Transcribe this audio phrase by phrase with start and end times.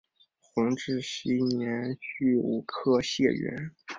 [0.39, 3.69] 弘治十一年戊午科解元。